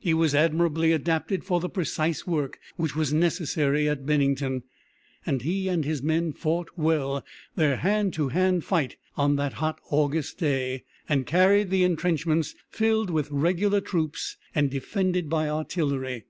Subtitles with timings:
[0.00, 4.64] He was admirably adapted for the precise work which was necessary at Bennington,
[5.24, 9.80] and he and his men fought well their hand to hand fight on that hot
[9.88, 16.24] August day, and carried the intrenchments filled with regular troops and defended by artillery.